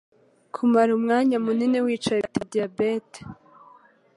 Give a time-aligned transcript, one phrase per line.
[0.53, 3.19] Kumara umwanya munini wicaye bya tera diabete